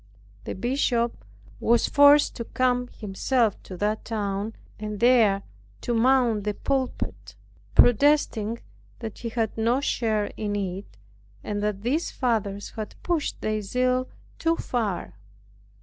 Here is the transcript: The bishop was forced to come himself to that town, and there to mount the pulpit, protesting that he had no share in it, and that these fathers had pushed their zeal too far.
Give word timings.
The 0.45 0.55
bishop 0.55 1.23
was 1.59 1.87
forced 1.87 2.35
to 2.37 2.43
come 2.43 2.87
himself 2.87 3.61
to 3.61 3.77
that 3.77 4.03
town, 4.03 4.53
and 4.79 4.99
there 4.99 5.43
to 5.81 5.93
mount 5.93 6.43
the 6.43 6.55
pulpit, 6.55 7.35
protesting 7.75 8.57
that 8.97 9.19
he 9.19 9.29
had 9.29 9.55
no 9.55 9.79
share 9.79 10.31
in 10.37 10.55
it, 10.55 10.97
and 11.43 11.61
that 11.61 11.83
these 11.83 12.09
fathers 12.09 12.71
had 12.71 12.95
pushed 13.03 13.41
their 13.41 13.61
zeal 13.61 14.09
too 14.39 14.55
far. 14.55 15.19